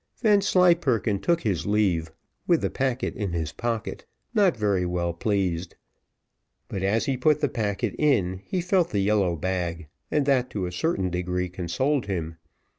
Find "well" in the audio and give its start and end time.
4.83-5.13